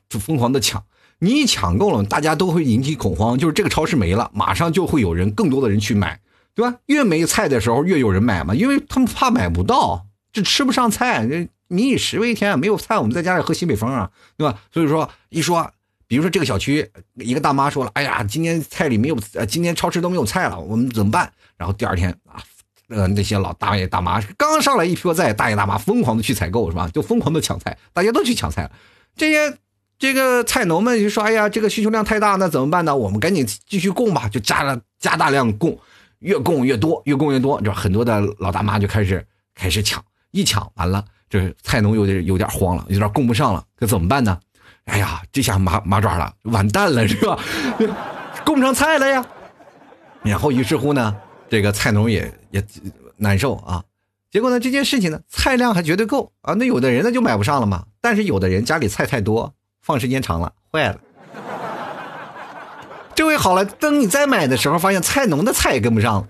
[0.08, 0.84] 就疯狂的抢。
[1.18, 6.20] 你一抢购了，大家都会引起恐慌，就是这个超市没了，马上就会有人更多的人去买，
[6.58, 6.80] 对吧？
[6.88, 11.28] 越没菜的时候，越有人买嘛，因为他们怕买不到，这吃不上菜。
[11.28, 14.60] 这民以食为天，没有菜，我们在家里喝西北风啊，对吧？
[14.74, 15.72] 所以说一说。
[16.10, 22.42] 比如说这个小区一个大妈说了：“哎呀，今天菜里没有，呃，今天超市都没有菜了，我们怎么办？”然后第二天啊，
[22.88, 26.90] 呃，那些老大爷大妈刚上来一批菜，大爷大妈疯狂的去采购，是吧？
[26.94, 28.72] 就疯狂的抢菜，大家都去抢菜了。
[29.18, 29.58] 这些
[30.00, 32.96] 这个菜农们就说：“哎呀，这个需求量太大，那怎么办呢？
[32.96, 35.78] 我们赶紧继续供吧，就加了加大量供，
[36.20, 37.60] 越供越多，越供越多。
[37.62, 44.40] 就很多的老大妈就开始开始抢，一抢完了，这菜农有点有点慌了，有点供不上了，这怎么办呢？”
[44.86, 47.38] 哎呀，这下麻麻爪了，完蛋了，是吧？
[48.46, 49.26] 供不上菜了呀。
[50.24, 51.16] 然后于是乎呢，
[51.50, 52.64] 这个菜农也也
[53.18, 53.84] 难受啊。
[54.32, 56.54] 结果呢，这件事情呢，菜量还绝对够啊。
[56.54, 57.86] 那有的人呢就买不上了嘛。
[58.00, 60.98] 但是有的人家里菜太多，放时间长了坏了。
[63.18, 66.28] 这回好了，等你再买的时候，发现菜农的菜也跟不上了。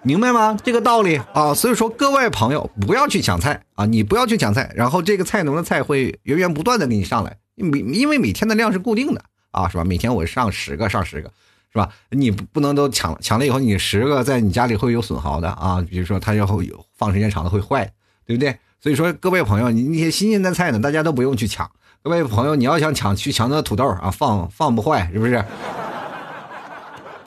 [0.00, 0.56] 明白吗？
[0.64, 9.84] 这个道理啊，所以说各位朋友不要去抢菜啊，你不要去抢菜，然后这个菜农的菜会源源不断的给你上来，每因为每天的量是固定的啊，是吧？
[9.84, 11.30] 每天我上十个，上十个，
[11.70, 11.90] 是吧？
[12.08, 17.92] 你不能都抢抢了以后，你十个在你家里会有损耗的啊，比如说它要会放时间长了会坏，
[18.24, 18.58] 对不对？
[18.80, 21.70] 所以说各位朋友，你那些新鲜的菜呢，大家都不用去抢。
[22.04, 25.42] 各位朋友，你要想抢，去抢那土豆啊，放放不坏，是不是？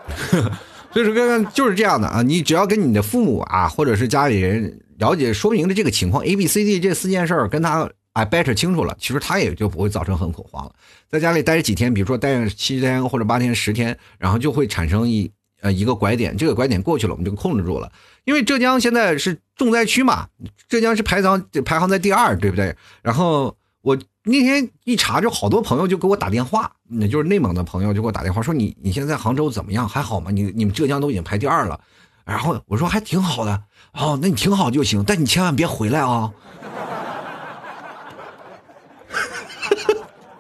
[0.94, 2.22] 所以说，哥哥就是这样的啊！
[2.22, 10.72] 你只要跟你的父母啊，或者是家里人了解说明了这个情况，A、B、C、D 这四件事儿，跟他啊掰扯清楚了，其实他也就不会造成很恐慌了。
[11.10, 17.92] 在家里待几天，比如说待七天或者八天、十天，然后就会产生一呃一个拐点，这个拐点过去了，我们就控制住了。
[18.26, 20.28] 因为浙江现在是重灾区嘛，
[20.70, 22.76] 浙江是排行排行在第二，对不对？
[23.02, 23.98] 然后我。
[24.30, 29.88] 那天一查，就好多朋友就给我打电话，那就是内蒙的朋友就给我打电话说：“你你现在杭州怎么样？
[29.88, 30.32] 还好吗？
[30.32, 31.80] 你你们浙江都已经排第二了。”
[32.26, 33.64] 然后我说：“还挺好的。”
[33.98, 36.30] 哦，那你挺好就行，但你千万别回来啊！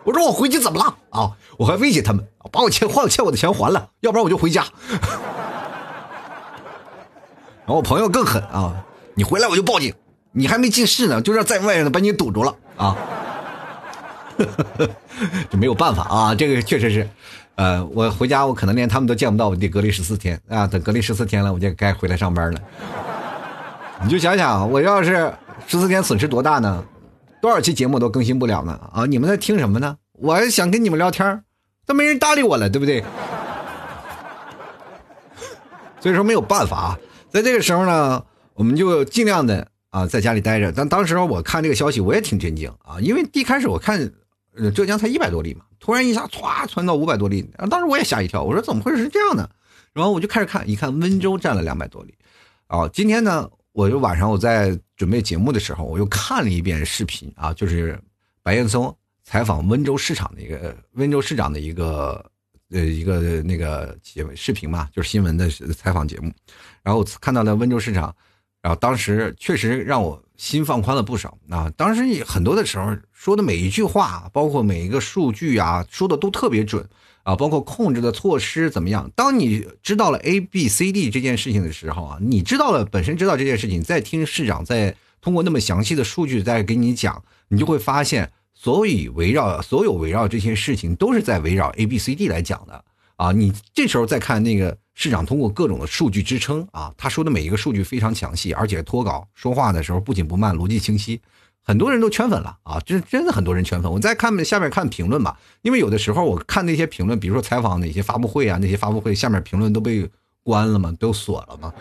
[0.04, 1.32] 我说我回去怎么了啊？
[1.58, 4.66] 我还威胁他们，把我欠换欠我的钱还了，要不然我就回家。
[7.66, 8.86] 然后我朋友更狠啊！
[9.16, 9.94] 你回来我就报警，
[10.34, 12.98] 你还没进市呢，就让在外的把你堵住了啊！
[15.50, 17.10] 就没有办法啊，这个确实是，
[17.56, 20.68] 呃，我回家我可能连他们都见不到，我得隔离十四天啊。
[20.68, 22.62] 等隔离十四天了，我就该回来上班了。
[24.04, 25.34] 你就想想，我要是
[25.66, 26.84] 十四天损失多大呢？
[27.42, 28.80] 多少期节目都更新不了呢？
[28.94, 29.98] 啊，你们在听什么呢？
[30.14, 31.44] 我还想跟你们聊天
[31.86, 33.04] 都没人搭理我了，对不对？
[36.00, 38.24] 所以说没有办法啊，在这个时候呢，
[38.54, 40.72] 我们就尽量的啊在家里待着。
[40.72, 44.12] 但当时我看这个消息，我也挺震惊啊，因为一开始我看
[44.74, 49.50] 浙江才一百多例嘛，突然一下歘窜到五百多例，当时我也吓一跳，我说怎么会是这样的？
[49.94, 52.14] 然后我就开始看，一看温州占了两百多例，
[52.68, 58.00] 啊，今天呢，我就晚上我在准备节目的时候，我又看了一遍视频啊，就是
[58.44, 62.24] 白岩松采访温州市场的一个温州市长的一个
[62.70, 66.32] 呃一个那个节目视频嘛，就是新闻的采访节目，
[66.84, 68.16] 然后看到了温州市场，
[68.62, 76.88] 然后当时确实让我心放宽了不少啊，当时很多的时候说的每一句话，包括每一个数据啊，说的都特别准。
[77.24, 79.12] 啊，包括控制的措施怎么样？
[79.14, 92.82] 当你知道了 A、B、C、D 这件事情的时候啊，你知道了本身知道这件事情，再听市长再通过那么详细的数据再给你讲，你就会发现，所以围绕所有围绕这些事情都是在围绕 A、B、C、D 来讲的
[93.18, 93.34] 啊。
[93.34, 101.22] 你这时候再看那个市长通过各种的数据支撑啊，他说的每一个数据非常详细，而且脱稿说话的时候不紧不慢，逻辑清晰。
[101.62, 102.80] 很多人都圈粉了啊！
[102.80, 103.92] 真真的很多人圈粉。
[103.92, 110.10] 我再看下面看评论吧，因为有的时候我看那些评论，比如说采访哪些发布会啊，那些发布会下面评论都被
[110.42, 110.92] 关了吗？
[111.00, 111.72] 都锁了吗？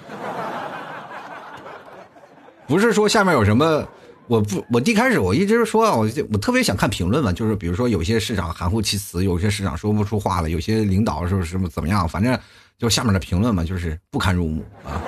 [2.68, 3.88] 不是说下面有什么，
[4.26, 12.38] 我不，我一开始我一直说啊，我我特别想看评论嘛，就是比如说有些市长含糊其辞，有些市长说不出话了，有些领导是什么怎么样，反正
[12.78, 15.00] 就下面的评论嘛，就是不堪入目啊。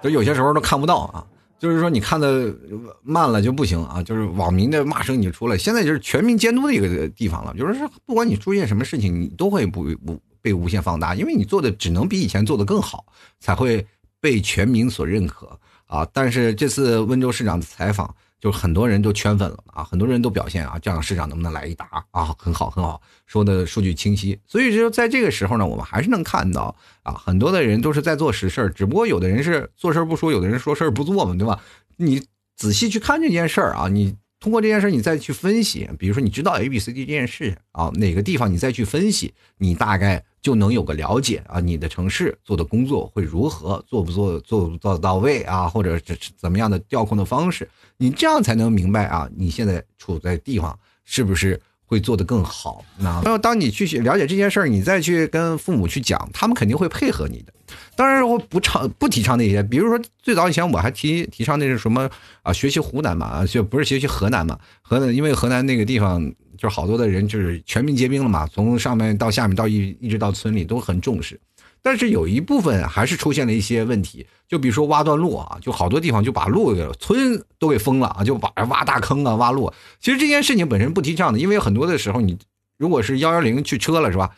[0.02, 1.26] 就有些时候都看不到啊，
[1.58, 2.54] 就是说你看的
[3.02, 5.58] 慢了就不行啊，就是网民的骂声你就出来。
[5.58, 7.74] 现在就是全民监督的一个地方了，就是
[8.06, 13.04] 不管你出现什么事情，你都会不不被无限放大，因为你做的只能比以前做的更好，
[13.40, 13.86] 才会
[14.20, 16.06] 被全民所认可啊。
[16.12, 18.14] 但是这次温州市长的采访。
[18.40, 22.34] 就很多人都圈粉了啊，很多人都表现啊，这样市场能不能来一打啊？
[22.38, 24.38] 很好，很好，说的数据清晰。
[24.46, 31.60] 所以就，在这个时候呢，我们还是能看到啊，很多的人都是在做实事儿，只不过有的人是做事儿不说，有的人说事儿不做嘛，对吧？
[31.96, 34.16] 你仔细去看这件事儿啊，你。
[34.40, 41.58] 通过这件事，你再去分析，比如说你知道 A、B、C、D 这件事啊，哪个地方你再去分析，你大概就能有个了解啊。
[41.60, 45.68] 你的城市做的工作会如何，做不做，做不做到位啊？
[45.68, 51.60] 或者是怎么样的调控的方式，你这样才能明白啊，你现在处在地方是不是？
[51.88, 52.84] 会做得更好。
[52.98, 57.52] 那然后，当你去了解这件事儿，你再去跟父母去讲，他们肯定会配合你的。
[57.96, 62.08] 当然，我不倡不提倡那些，比如说最早以前我还提提倡那是什么
[62.42, 64.58] 啊，学习湖南嘛，啊，就不是学习河南嘛。
[64.82, 71.40] 河南因为河南那个地方就好多的人就是全民皆兵了嘛，从上面到下面到一一直到村里都很重视。
[71.82, 79.72] 但是有一部分还是出现了一些问题，就比如说挖断路啊，就好多地方就把路给村都给封了啊，就把挖大坑啊、挖路。
[80.00, 82.36] 其实这件事情本身不提倡的，因为很多的时候你
[82.76, 84.30] 如果是幺幺零去车了是吧？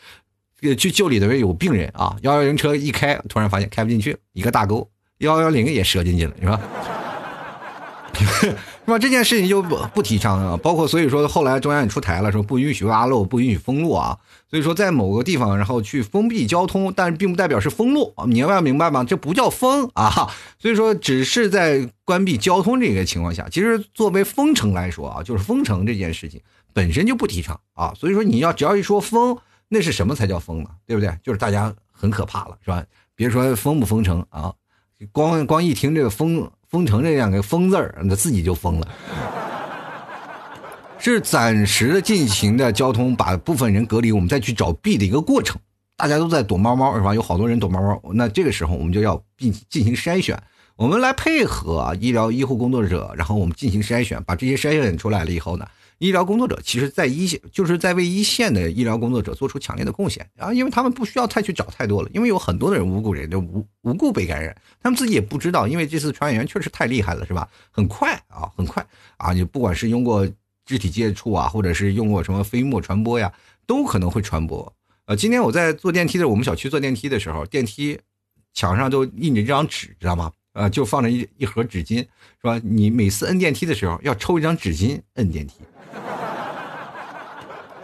[0.76, 4.86] 去救里头有病人啊，幺幺零车一开，突然发现开不进去，一个大沟，
[5.18, 6.60] 幺幺零也折进去了是吧？
[8.24, 8.50] 是
[8.86, 8.98] 吧？
[8.98, 10.56] 这件事情就不不提倡啊。
[10.56, 14.18] 包括所以说后来中央也出台了，说不允许挖路，不允许封路啊。
[14.48, 19.04] 所以说在某个地方，然后去封闭交通，但是并不代表是封路你要明白吗？
[19.04, 20.28] 这不叫封啊。
[20.58, 26.40] 所以说只是在关闭交通这个情况下，其实作为封城来说啊，就是封城这件事情
[26.72, 27.94] 本身就不提倡啊。
[27.96, 30.70] 所以说你要只要一说封，那是什么才叫封呢？
[30.86, 31.16] 对不对？
[31.22, 32.84] 就是大家很可怕了，是吧？
[33.14, 34.52] 别说封不封城啊，
[35.12, 36.50] 光光一听这个封。
[36.70, 38.88] 封城这两个“封”字儿，那自己就封了。
[41.00, 45.60] 是暂时的进行的交通，把部分人隔离，我们再去找 B 的一个过程。
[45.96, 47.12] 大家都在躲猫猫，是吧？
[47.12, 50.40] 有好多人躲猫猫，那这个时候我们就要进进行筛选，
[50.76, 55.66] 我们来配合医疗医护工作者，然后我们进行筛选，把这些筛选出来了以后呢？
[56.00, 67.46] 医疗工作者其实，在一线就是在为一线的医疗工作者做出强烈的贡献啊，因为他们不需要太去找太多了，因为有很多的人无辜人就无无故被感染，他们自己也不知道，因为这次传染源确实太厉害了，是吧？
[67.70, 68.84] 很快啊，很快
[69.18, 70.26] 啊，你不管是用过
[70.64, 73.30] 肢体接触啊，或者是用过什么飞沫传播呀，
[73.66, 74.74] 都可能会传播。
[75.04, 78.00] 呃，今天我在坐电梯的我们小区坐电梯的时候，电梯
[78.54, 80.32] 墙上都印着一张纸，知道吗？
[80.54, 82.06] 呃，就放着一一盒纸巾，是
[82.42, 82.58] 吧？
[82.64, 85.56] 你每次摁电梯的时候要抽一张纸巾摁电梯。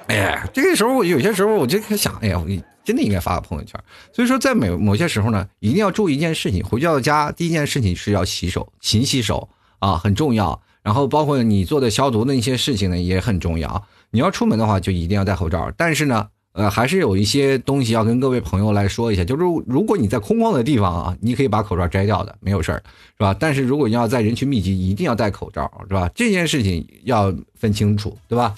[0.09, 2.47] 哎呀，这个时候我有些时候我就在想，哎呀，我
[2.85, 3.81] 真的应该发个朋友圈。
[4.13, 9.49] 所以说，在某某些时候呢，一定要注意一件事情：回到家第一件事情是要洗手，勤洗手
[9.81, 10.61] 啊，很重要。
[10.83, 13.85] 然后包括你做的消毒的一些事情呢，也很重要。
[14.11, 15.73] 你要出门的话，就一定要戴口罩。
[15.77, 22.81] 但是呢，呃，还是有一些东西要跟各位朋友来说一下，就是如果你在空旷的地方啊，你可以把口罩摘掉的，没有事儿，
[23.19, 23.35] 是吧？
[23.37, 26.09] 但是如果你要在人群密集，一定要戴口罩，是吧？
[26.15, 28.55] 这件事情要分清楚，对吧？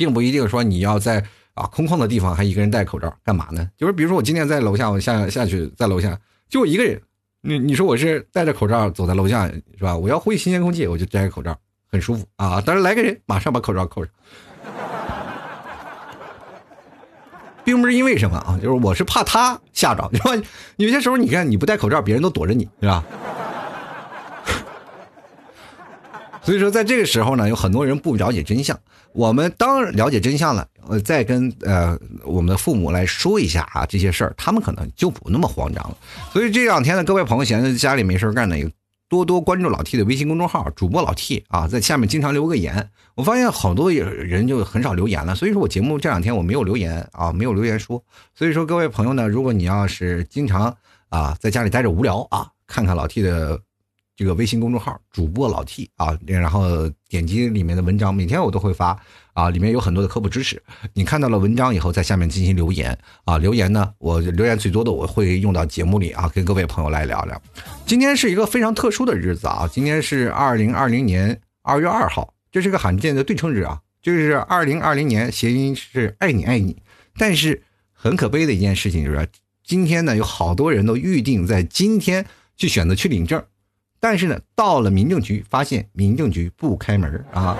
[0.00, 3.68] 并不一定说你要在啊，空旷的地方还一个人戴口罩，干嘛呢？
[3.76, 6.98] 就是比如说我今天在楼下，我下下去在楼下就我一个人，
[7.42, 9.94] 你你说我是戴着口罩走在楼下是吧？
[9.94, 11.54] 我要呼吸新鲜空气，我就摘口罩，
[11.92, 12.62] 很舒服啊。
[12.64, 14.10] 但是来个人，马上把口罩扣上，
[17.62, 20.30] 并不是因为什么啊，就是我是怕他吓着，是吧？
[20.76, 23.04] 有些时候你看你不戴口罩，别人都躲着你，是吧？
[26.42, 28.78] 所以说，在这个时候呢，有很多人不了解真相。
[29.12, 35.96] 我们当了解真相了，呃，再跟呃我们的父母来说一下啊这些事儿，他们可能就不那么慌张了。
[36.32, 38.70] 所以这两天呢，各位朋友闲在家里没事干呢，也
[39.08, 42.88] 多多关注老 T 的微信公众号，主播老 T 啊，在下面经常留个言。
[43.16, 48.02] 我发现好多人就很少留言了，所以说我节目这两天我没有留言啊，没有留言说。
[48.34, 50.76] 所以说各位朋友呢，如果你要是经常
[51.08, 53.60] 啊在家里待着无聊啊，看看老 T 的。
[54.20, 58.94] 这个微信公众号主播老 T 啊，然后点击里面的文章，每天我都会发
[59.32, 60.62] 啊，里面有很多的科普知识。
[60.92, 67.42] 你看到了文章以后，在下面进行留言啊，留言呢，我留言最多的我会用到节目里啊，跟各位朋友来聊聊。
[67.86, 76.76] 今天是一个非常特殊的日子啊，今天是二零二零年二月二号，这是个罕见的对称日啊，就是二零二零年谐音是爱你爱你，
[77.16, 77.62] 但是
[77.94, 79.26] 很可悲的一件事情就是，
[79.64, 82.26] 今天呢有好多人都预定在今天
[82.58, 83.42] 去选择去领证。
[84.00, 87.56] 但是呢，到了民政局，发现民政局不开门啊。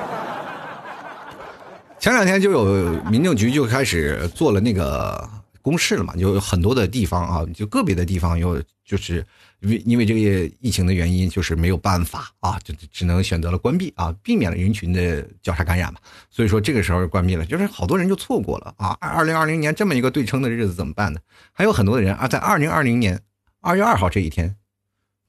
[1.99, 5.29] 前两天就有民政局就开始做了那个
[5.61, 9.23] 公示了嘛，就有很多的地方啊，就个别的地方有就是
[9.61, 16.01] 因为因为这个疫情的原因，就是没有办法啊，就只能选择了关闭啊，避免了人群的交叉感染嘛。
[16.31, 18.97] 所以说这个时候关闭了，就是好多人就错过了啊。
[18.99, 21.21] 二零二零年这么一个对称的日子怎么办呢？
[21.53, 23.21] 还有很多的人啊，在二零二零年
[23.61, 24.57] 二月二号这一天，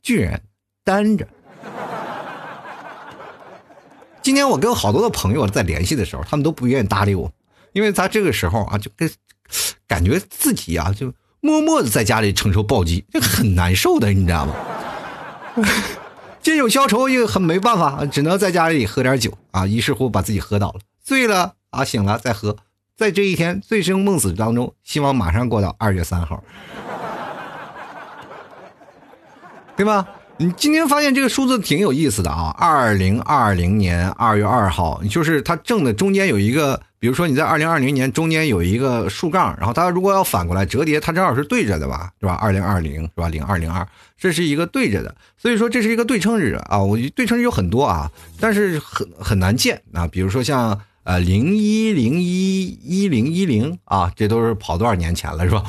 [0.02, 0.42] 居然。
[0.84, 1.28] 单着。
[4.22, 7.32] 今天我跟好多的朋友在联系的时候，他们都不愿意搭理我，
[7.74, 9.10] 因为他这个时候啊，就跟
[9.88, 14.56] 感觉自己啊，就默默的在家里承受暴击，这很难受的，你知道吗？
[16.42, 22.56] 借酒消愁又很没办法，只能在家里喝点酒啊，于是乎把自己喝倒了，醉了啊，醒了再喝，
[22.96, 26.44] 在这一天醉生梦死当中，希望马上过到二月三号，
[29.76, 30.08] 对吧？
[30.42, 42.34] 你今天发现这个数字挺有意思的啊，二零二零年二月二号，就是它正的中间有一个，比如说你在二零二零年中间有一个竖杠，然后它如果要反过来折叠，它正好是对着的吧，是吧？
[42.42, 43.30] 二零二零是吧？
[43.30, 46.80] 零二零二，这是一个对着的，所以说这是一个对称日啊。
[46.80, 50.08] 我对称日有很多啊，但是很很难见啊。
[50.08, 55.64] 比如说像呃零一零一一零一零啊，这都是跑多少年前了是吧？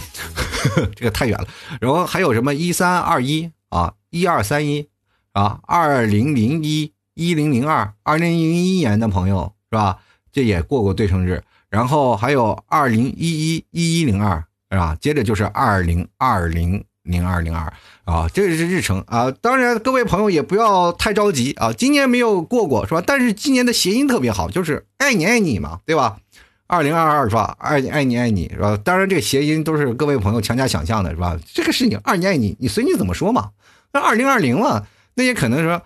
[0.96, 1.46] 这个太远了。
[1.78, 3.92] 然后还有什么一三二一啊？
[4.12, 4.86] 一二三一，
[5.32, 9.98] 啊，二零零一一零零二，二零零一年的朋友是吧？
[10.30, 14.94] 这也过过对称日，然后还有二零一一一一零二，是吧？
[15.00, 17.72] 接着就是二零二零零二零二，
[18.04, 19.30] 啊，这是日程啊。
[19.30, 21.72] 当然，各位朋友也不要太着急啊。
[21.72, 23.02] 今年没有过过是吧？
[23.04, 26.18] 但是今年的谐音特别好，就是爱你爱你嘛，对吧？
[26.66, 27.56] 二零二二是吧？
[27.58, 28.76] 爱爱你爱你是吧？
[28.76, 31.38] 当然，这个谐音都是各位朋友强加想象的是吧？
[31.54, 33.50] 这个事情二你爱你，你随你怎么说嘛。
[33.92, 34.82] 那二零二零嘛，
[35.14, 35.80] 那也可能说，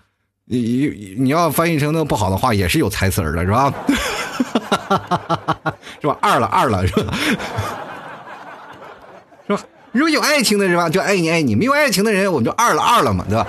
[0.45, 3.73] 你你要翻译成那不好的话，也是有台词儿的，是吧？
[5.99, 6.17] 是吧？
[6.21, 7.13] 二了二了，是吧？
[9.45, 9.61] 是吧？
[9.91, 13.45] 如果有爱情的人吧，就爱你爱你；没有爱情的人，我们就二了二了嘛，对吧？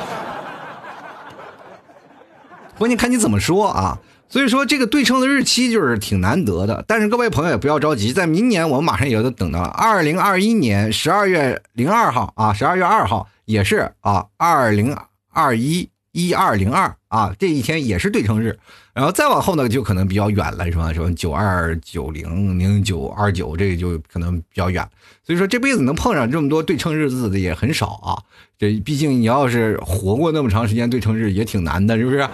[2.78, 3.98] 关键看你怎么说啊。
[4.28, 6.84] 所以说，这个对称的日期就是挺难得的。
[6.86, 13.26] 但是各位朋友也不要着急，在明年我们马上也要等到了二零二一年十二月零二号啊，十二月二号。
[13.48, 14.94] 也是啊，二零
[15.30, 18.58] 二一一二零二啊，这一天也是对称日，
[18.92, 20.92] 然后再往后呢，就可能比较远了，是吧？
[20.92, 24.86] 什么九二九零零九二九，这个就可能比较远。
[25.24, 28.20] 所以说这辈子能碰上这么多对称日子的也很少啊。
[28.58, 32.28] 这毕竟你要是活过那么长时间，对称日也挺难的，是不是？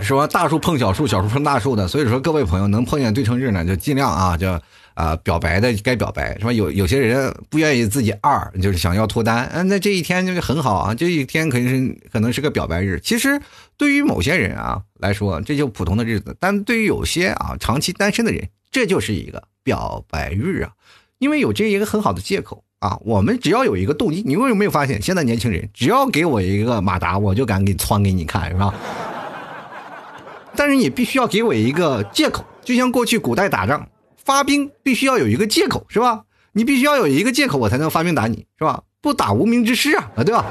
[0.00, 0.24] 是 吧？
[0.28, 1.88] 大树碰小树，小树碰大树的。
[1.88, 4.56] 所以说各位朋友能碰见对称日呢，就尽量啊，就。
[5.00, 6.52] 啊，表白的该表白是吧？
[6.52, 13.00] 有有些人不愿意自己二，就是想要脱单，嗯，那这一天就是很好啊，这一天肯定是可能是个表白日。
[13.02, 13.40] 其实
[13.78, 20.72] 对于某些人啊来说，这就普通的日子；但对于有些啊长期单身的人，这就是一个表白日啊，
[21.16, 22.98] 因为有这一个很好的借口啊。
[23.00, 28.74] 我们只要有一个动机，你有没有发现，现在年轻人只要给我一个马达，我就敢给窜给你看，是吧？
[30.54, 33.88] 但是你必须要给我一个借口，就像过去古代打仗。
[34.30, 36.22] 发兵必须要有一个借口，是吧？
[36.52, 38.84] 你必须要有一个借口，我才能发兵打你，是吧？
[39.00, 40.46] 不打无名之师啊，啊，对吧？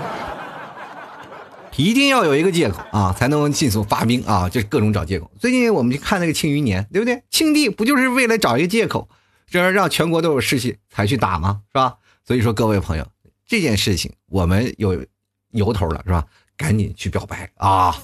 [1.77, 5.31] 一定要有一个借口啊，才能迅速发兵啊，就各种找借口。
[5.39, 7.23] 最近我们去看那个庆余年，对不对？
[7.29, 9.07] 庆帝不就是为了找一个借口，
[9.49, 11.61] 这样让全国都有士气才去打吗？
[11.69, 11.95] 是吧？
[12.25, 13.07] 所以说各位朋友，
[13.47, 15.05] 这件事情我们有
[15.51, 16.25] 由头了，是吧？
[16.57, 17.95] 赶紧去表白啊！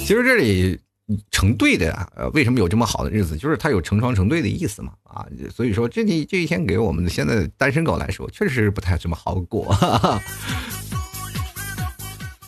[0.00, 0.78] 其实这里。
[1.30, 3.36] 成对的呀，呃，为什么有这么好的日子？
[3.36, 9.74] 就是它有成双成对的意思嘛，啊，所以说这一这一天给我们的现在单身狗来说，确实是不太这么好过。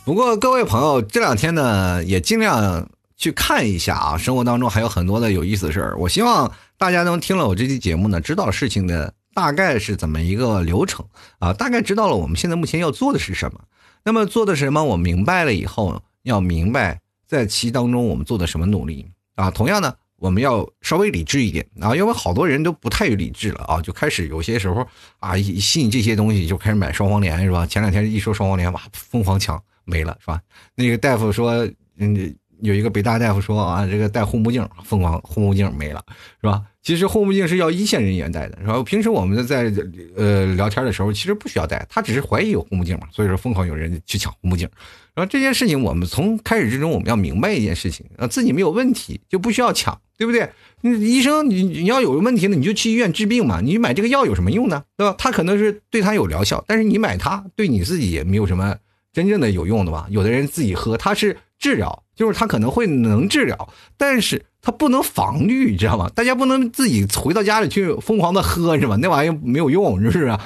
[0.05, 2.87] 不过各位朋友，这两天呢，也尽量
[3.17, 5.97] 去看一下啊，生活当中还有很多的有意思的事儿。
[5.97, 11.03] 我希望大家能听了我这期节目呢，知道事情的大概是怎么一个流程
[11.39, 13.61] 啊，大概知道了我们现在目前要做的是什么。
[14.03, 16.99] 那么做的什么，我明白了以后，要明白。
[17.25, 19.05] 在其当中，我们做的什么努力
[19.35, 19.49] 啊？
[19.51, 24.87] 同样呢，我们要稍微理智一点啊，因为好多人都不太理智了啊，就开始有些时候
[25.19, 27.65] 啊，一信这些东西就开始买双黄连是吧？
[27.65, 30.41] 前两天一说双黄连，哇，疯狂抢没了是吧？
[30.75, 31.67] 那个大夫说，
[31.97, 36.03] 嗯，有一个北大大夫说啊，这个戴护目镜，疯狂护目镜没了
[36.41, 36.63] 是吧？
[36.81, 39.73] 其实护目镜是要一线人员戴的，然后平时我们在
[40.15, 44.69] 呃聊天的时候，其实不需要戴，他只是怀疑有护目镜嘛，所以说疯狂有人去抢护目镜。
[45.15, 50.49] 然后这件事情，我们从开始之中，我们要明白一件事情啊，自己没有问题就不需要抢，对不对？
[50.81, 54.83] 医生，你你要有问题呢，你就去医院治病嘛，你买这个药有什么用呢？
[54.97, 55.15] 对吧？
[55.17, 58.75] 他可能是对他有疗效，但是你买它对你自己也没有什么
[59.13, 60.05] 真正的有用的吧？
[60.09, 66.11] 有的人自己喝，他是治疗，就是他可能会能治疗，但是他不能防御，你知道吗？
[66.13, 68.97] 大家不能自己回到家里去疯狂的喝，是吧？
[69.01, 70.37] 那玩意没有用，是不是？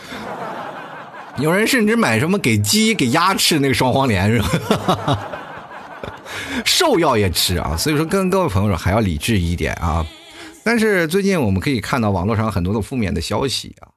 [1.40, 5.28] 有人甚至买什么给鸡、给鸭吃那个双黄连是吧？
[6.66, 10.06] 兽药也吃啊，所以说跟各位朋友说还要理智一点啊。
[10.64, 13.88] 但是最近我们可以看到网络上很多的负面的消息啊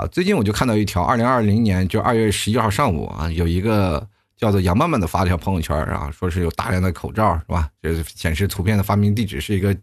[0.00, 0.06] 啊！
[0.08, 4.04] 最近我就看到一条，二零二零年就二月十一号上午啊，有一个
[4.36, 7.68] 叫做杨曼曼的发了条朋友圈啊，说是有大量的口罩是吧？
[7.80, 9.74] 就是显示图片的发明地址是一个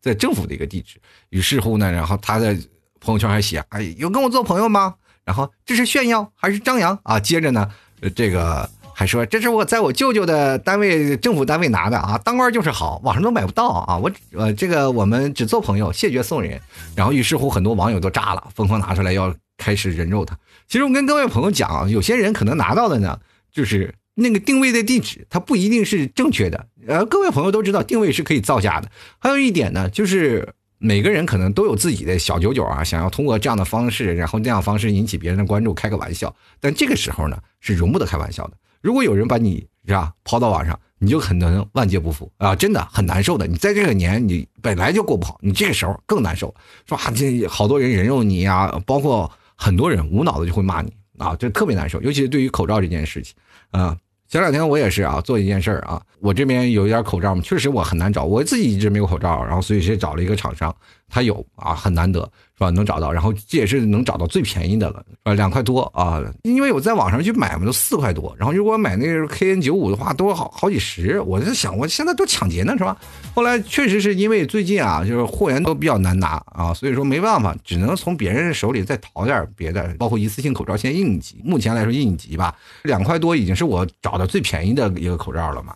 [0.00, 0.98] 在政府的一个地址。
[1.28, 2.58] 于是乎呢，然后他在
[2.98, 4.94] 朋友圈还写：“哎，有跟我做朋友吗？”
[5.24, 7.18] 然后这是炫耀还是张扬啊？
[7.18, 7.68] 接着呢，
[8.14, 13.96] 这个还说这是我在我舅舅的单位政府单位拿的啊，当官就是好，网上都买不到啊。
[13.96, 16.60] 我呃，这个我们只做朋友，谢绝送人。
[16.94, 20.38] 然后于是乎很多网友都炸了，疯狂拿出来要开始人肉他。
[20.68, 23.18] 其实我跟各位朋友讲，有些人可能拿到的呢，
[23.50, 26.66] 就是那个定位的地址，它不一定是正确的。
[26.86, 28.90] 呃，各位朋友都知道，定位是可以造假的。
[29.18, 30.54] 还有一点呢，就是。
[30.84, 36.36] 每个人可能都有自己的小九九啊，想要通过这样的方式，然后这样方式引起别人的关注，开个玩笑。
[36.60, 38.52] 但这个时候呢，是容不得开玩笑的。
[38.82, 43.46] 如果有人把你是吧抛到网上，你就可能万劫不复啊，真的很难受的。
[43.46, 46.54] 你在这个年，你本来就过不好，你这个时候更难受。
[46.86, 51.98] 说啊，这好多人人肉你呀，包括很多人无脑的就会骂你啊，这特别难受。
[52.02, 53.34] 尤其是对于口罩这件事情
[53.70, 53.96] 啊。
[54.28, 60.74] 前两天我也是啊，做一件事儿啊，我这边有一点口罩嘛，确实我很难找，我自己一直没有口罩，然后所以是找了一个厂商，
[61.14, 62.28] 他有啊，很难得。
[62.56, 62.70] 是吧？
[62.70, 65.34] 能找到，然后这也是能找到最便宜的了，是吧？
[65.34, 68.32] 两块多啊，因为我在网上去买嘛，都四块多。
[68.38, 71.20] 然后如果买那个 KN 九五的话，都好好几十。
[71.22, 72.96] 我在想，我现在都抢劫呢，是吧？
[73.34, 81.40] 后来确实是因为最近啊，就是货源都比较难拿啊，所以说没办法，只能从别人手里再淘点别的，包括一次性口罩，现在应急。
[81.42, 82.54] 目前来说应急吧，
[82.84, 85.74] 两块多已经是我找的最便宜的一个口罩了嘛。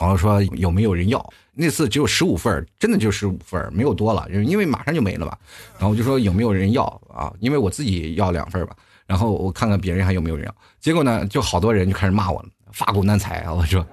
[0.00, 1.24] 然后说有没有人要？
[1.54, 5.38] 那次只有十五份真的就十五份没有多了，因为马上就没了吧。
[5.74, 6.84] 然后我就说有没有人要
[7.14, 7.30] 啊？
[7.40, 8.74] 因为我自己要两份吧，
[9.06, 10.54] 然后我看看别人还有没有人要。
[10.80, 13.52] 结果呢，就好多人就开始骂我了，发狗难财啊！
[13.52, 13.86] 我说，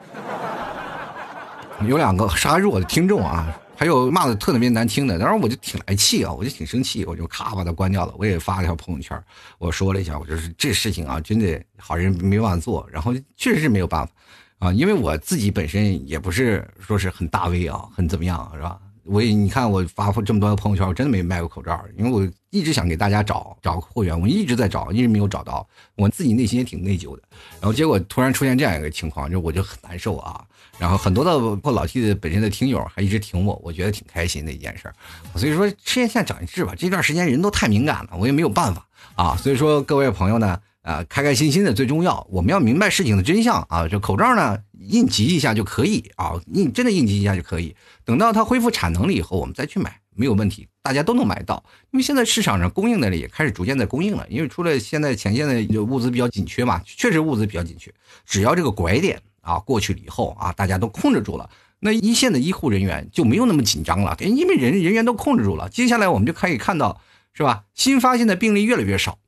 [1.88, 8.14] 有两个杀入我的听众啊，还有骂的特别难听的，当时我就挺来气啊，我就挺生气，我就咔把它关掉了。
[8.18, 9.22] 我也发了条朋友圈，
[9.58, 14.14] 我说了一下，我就是这事情啊，真的好人没办法做，然后确实是没有办法。
[14.60, 18.78] 啊，因为我自己本身也不是说是很大 V 啊，很怎么样，是吧？
[19.06, 27.24] 我也你看我发这么多朋友圈，我真的没卖过口罩，因为我一直想给大家找找货源，我一直在找，一直没有找到，我自己内心也挺内疚的。
[27.60, 30.46] 然后结果突然出现这样一个情况，就我就很难受啊。
[30.78, 34.92] 然后很多的或老 T 的本身的听友还一直挺我，我觉得挺开心的一件事。
[35.36, 38.86] 所以说吃现在长一智吧，这段时间人都太敏感了，我也没有办法
[39.16, 39.36] 啊。
[39.38, 40.60] 所以说各位朋友呢。
[40.90, 42.26] 啊，开开心心的最重要。
[42.32, 43.88] 我们要明白事情的真相啊！
[43.88, 47.76] 这口罩呢，应急一下就可以啊，应真的应急一下就可以。
[48.04, 51.64] 等到它恢复产能了以后，我们再去买，没有问题，大家都能买到。
[51.92, 54.26] 因为现在市场上供应的也开始逐渐在供应了。
[54.30, 57.94] 因为除了现在前线的物资比较紧缺嘛，确实物资比较紧缺。
[58.26, 61.48] 只要这个拐点啊过去了以后啊，大家都控制住了，
[61.80, 65.70] 那一线的医护人员就没有那么紧张了，因为人人员都控制住了。
[65.70, 67.00] 接下来我们就可以看到，
[67.34, 67.66] 是吧？
[67.76, 69.20] 新发现的病例越来越少。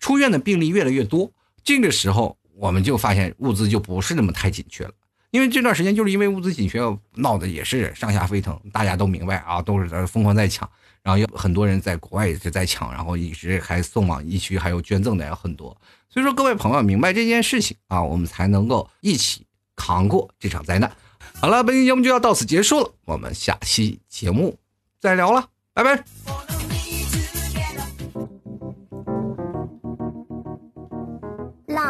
[0.00, 1.30] 出院的病例越来越多，
[1.62, 4.90] 这个时候我们就发现物资就不是那么太紧缺了。
[5.30, 6.80] 因为这段时间就是因为物资紧缺，
[7.14, 10.68] 闹得也是上下飞腾，大家都明白啊，都是在疯狂在抢，
[11.04, 15.68] 然后有很多人在国外也是在抢，然后一直还送往疫区，还有捐赠的也很多。
[16.08, 19.46] 所以说，各位朋友明白这件事情啊，我们才能够一起
[19.76, 20.90] 扛过这场灾难。
[21.40, 24.58] 好了，本期节目就要到此结束了，我们下期节目
[24.98, 26.49] 再聊了，拜拜。